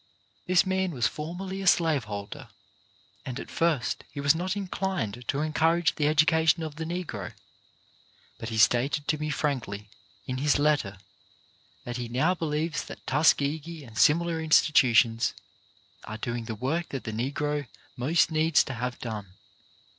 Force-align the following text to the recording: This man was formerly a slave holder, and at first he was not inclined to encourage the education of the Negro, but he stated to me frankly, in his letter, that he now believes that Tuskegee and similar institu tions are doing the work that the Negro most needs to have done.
This 0.47 0.65
man 0.65 0.89
was 0.95 1.05
formerly 1.05 1.61
a 1.61 1.67
slave 1.67 2.05
holder, 2.05 2.49
and 3.23 3.39
at 3.39 3.51
first 3.51 4.03
he 4.09 4.19
was 4.19 4.33
not 4.33 4.55
inclined 4.57 5.27
to 5.27 5.41
encourage 5.41 5.93
the 5.93 6.07
education 6.07 6.63
of 6.63 6.77
the 6.77 6.85
Negro, 6.85 7.33
but 8.39 8.49
he 8.49 8.57
stated 8.57 9.07
to 9.07 9.19
me 9.19 9.29
frankly, 9.29 9.91
in 10.25 10.37
his 10.39 10.57
letter, 10.57 10.97
that 11.83 11.97
he 11.97 12.07
now 12.09 12.33
believes 12.33 12.83
that 12.85 13.05
Tuskegee 13.05 13.83
and 13.83 13.95
similar 13.95 14.39
institu 14.41 14.95
tions 14.95 15.35
are 16.05 16.17
doing 16.17 16.45
the 16.45 16.55
work 16.55 16.89
that 16.89 17.03
the 17.03 17.11
Negro 17.13 17.67
most 17.95 18.31
needs 18.31 18.63
to 18.63 18.73
have 18.73 18.97
done. 18.97 19.35